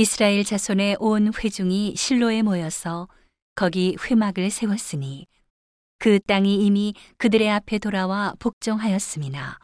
[0.00, 3.08] 이스라엘 자손의 온 회중이 실로에 모여서
[3.56, 5.26] 거기 회막을 세웠으니
[5.98, 9.58] 그 땅이 이미 그들의 앞에 돌아와 복종하였음이나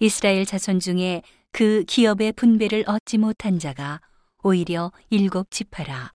[0.00, 1.22] 이스라엘 자손 중에
[1.52, 4.00] 그 기업의 분배를 얻지 못한 자가
[4.42, 6.10] 오히려 일곱 지파라.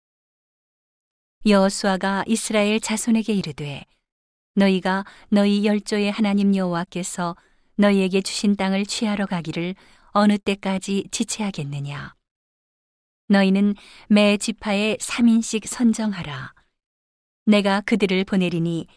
[1.46, 3.86] 여호수아가 이스라엘 자손에게 이르되
[4.56, 7.38] 너희가 너희 열조의 하나님 여호와께서
[7.78, 9.76] 너희에게 주신 땅을 취하러 가기를
[10.12, 12.17] 어느 때까지 지체하겠느냐
[13.28, 13.76] 너희는
[14.10, 16.54] 매 지파에 3인씩 선정하라
[17.46, 18.88] 내가 그들을 보내리니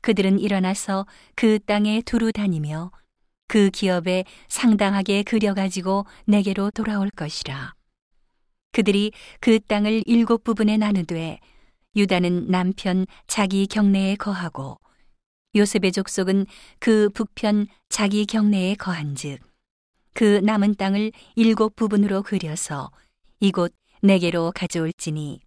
[0.00, 2.92] 그들은 일어나서 그 땅에 두루 다니며
[3.48, 7.74] 그 기업에 상당하게 그려가지고 내게로 돌아올 것이라.
[8.72, 11.40] 그들이 그 땅을 일곱 부분에 나누되
[11.96, 14.78] 유다는 남편 자기 경내에 거하고
[15.54, 16.46] 요셉의 족속은
[16.78, 19.40] 그 북편 자기 경내에 거한즉
[20.12, 22.90] 그 남은 땅을 일곱 부분으로 그려서
[23.40, 25.40] 이곳 내게로 가져올지니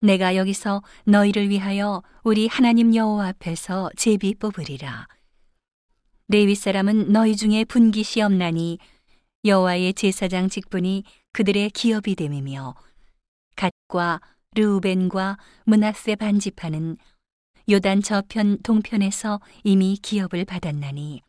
[0.00, 5.06] 내가 여기서 너희를 위하여 우리 하나님 여호와 앞에서 제비 뽑으리라.
[6.28, 8.78] 레위 사람은 너희 중에 분깃이 없나니
[9.44, 12.74] 여호와의 제사장 직분이 그들의 기업이 됨이며
[13.56, 14.20] 갓과
[14.54, 16.96] 르우벤과 문하세 반지파는
[17.70, 21.20] 요단 저편 동편에서 이미 기업을 받았나니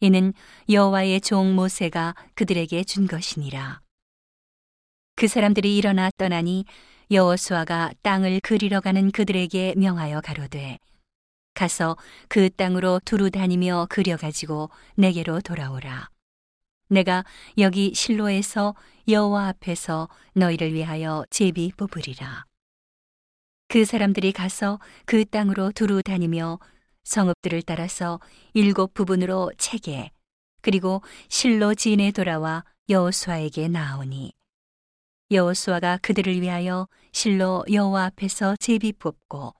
[0.00, 0.34] 이는
[0.68, 3.85] 여호와의 종 모세가 그들에게 준 것이니라.
[5.16, 6.66] 그 사람들이 일어나 떠나니
[7.10, 10.78] 여호수아가 땅을 그리러 가는 그들에게 명하여 가로되
[11.54, 11.96] 가서
[12.28, 16.10] 그 땅으로 두루 다니며 그려 가지고 내게로 돌아오라.
[16.90, 17.24] 내가
[17.56, 18.74] 여기 실로에서
[19.08, 22.44] 여호와 앞에서 너희를 위하여 제비 뽑으리라.
[23.68, 26.58] 그 사람들이 가서 그 땅으로 두루 다니며
[27.04, 28.20] 성읍들을 따라서
[28.52, 30.10] 일곱 부분으로 체계
[30.60, 31.00] 그리고
[31.30, 34.35] 실로 지인에 돌아와 여호수아에게 나오니
[35.30, 39.54] 여호수아가 그들을 위하여 실로 여호와 앞에서 제비 뽑고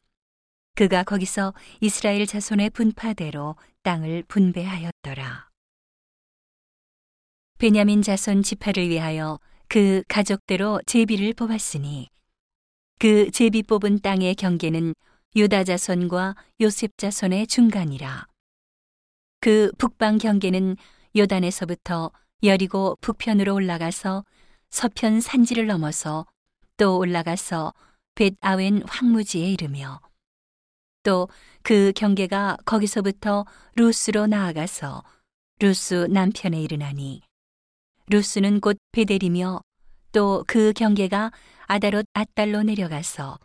[0.74, 5.48] 그가 거기서 이스라엘 자손의 분파대로 땅을 분배하였더라.
[7.58, 12.10] 베냐민 자손 지파를 위하여 그 가족대로 제비를 뽑았으니
[12.98, 14.94] 그 제비 뽑은 땅의 경계는
[15.34, 18.26] 유다 자손과 요셉 자손의 중간이라.
[19.40, 20.76] 그 북방 경계는
[21.16, 24.24] 요단에서부터 여리고 북편으로 올라가서
[24.76, 26.26] 서편 산지를 넘어서
[26.76, 27.72] 또 올라가서
[28.14, 30.02] 벳아웬 황무지에 이르며
[31.02, 31.28] 또
[31.62, 35.02] 그 경계가 거기서부터 루스로 나아가서
[35.60, 37.22] 루스 남편에 이르나니
[38.08, 39.62] 루스는 곧 벧엘이며
[40.12, 41.32] 또 그 경계가
[41.62, 43.38] 아다롯 앗달로 내려가서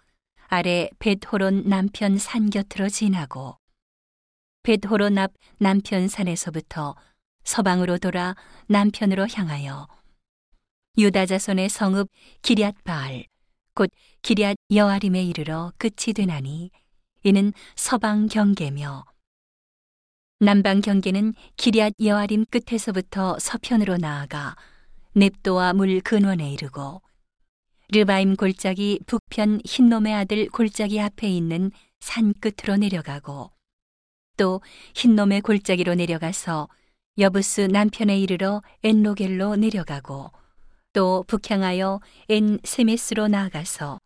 [0.49, 3.55] 아래 벧호론 남편 산 곁으로 지나고
[4.63, 6.97] 벧호론 앞 남편 산에서부터
[7.45, 8.35] 서방으로 돌아
[8.67, 9.87] 남편으로 향하여
[10.97, 12.09] 유다 자손의 성읍
[12.41, 13.25] 기럇 바알
[13.73, 13.89] 곧
[14.21, 16.69] 기럇 여아림에 이르러 끝이 되나니
[17.23, 19.05] 이는 서방 경계며
[20.39, 24.57] 남방 경계는 기리앗 여아림 끝에서부터 서편으로 나아가
[25.13, 27.01] 넵도와 물 근원에 이르고
[27.93, 33.51] 르바임 골짜기 북편 흰놈의 아들 골짜기 앞에 있는 산 끝으로 내려가고
[34.35, 34.61] 또
[34.95, 36.67] 흰놈의 골짜기로 내려가서
[37.17, 40.31] 여부스 남편에 이르러 엔로겔로 내려가고
[40.93, 43.99] 또 북향하여 엔 세메스로 나아가서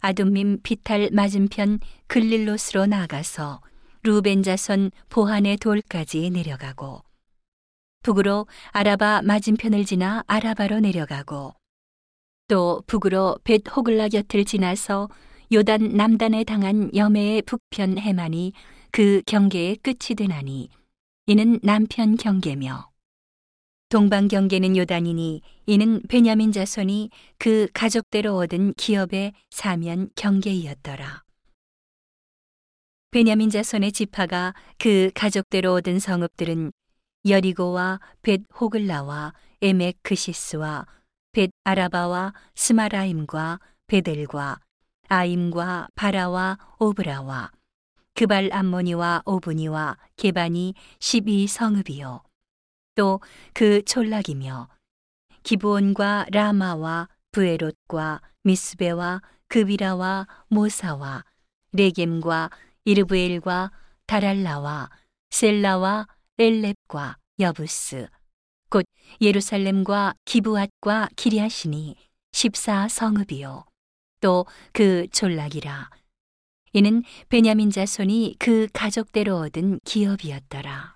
[0.00, 3.60] 아둠밈 비탈 맞은편 글릴로스로 나아가서
[4.02, 7.02] 루벤 자손 보한의 돌까지 내려가고
[8.02, 11.54] 북으로 아라바 맞은편을 지나 아라바로 내려가고
[12.48, 15.08] 또 북으로 벳 호글라 곁을 지나서
[15.52, 18.52] 요단 남단에 당한 여매의 북편 해만이
[18.90, 20.68] 그 경계의 끝이 되나니
[21.26, 22.93] 이는 남편 경계며
[23.94, 31.22] 동방 경계는 요단이니 이는 베냐민 자손이 그 가족대로 얻은 기업의 사면 경계이었더라.
[33.12, 36.72] 베냐민 자손의 지파가 그 가족대로 얻은 성읍들은
[37.28, 39.32] 여리고와 벧 호글라와
[39.62, 40.88] 에멕 그시스와
[41.30, 44.58] 벧 아라바와 스마라임과 벧엘과
[45.06, 47.52] 아윔과 바라와 오브라와
[48.14, 52.33] 그발 암모니와 오브니와 게바니 12 성읍이요.
[52.94, 53.20] 또
[53.52, 54.68] 그 촌락이며
[55.42, 61.24] 기브온과 라마와 부에롯과 미스베와 그비라와 모사와
[61.72, 62.50] 레겜과
[62.84, 63.72] 이르브엘과
[64.06, 64.90] 다랄라와
[65.30, 66.06] 셀라와
[66.38, 68.08] 엘렙과 여부스
[68.70, 68.84] 곧
[69.20, 71.96] 예루살렘과 기브앗과 기리아시니
[72.32, 73.64] 십사 성읍이요
[74.20, 75.90] 또 그 촌락이라
[76.72, 80.93] 이는 베냐민 자손이 그 가족대로 얻은 기업이었더라.